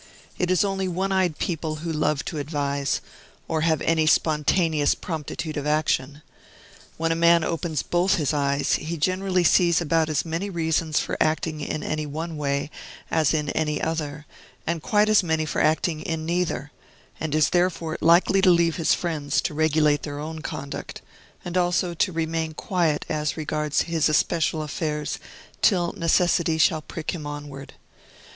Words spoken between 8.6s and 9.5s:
he generally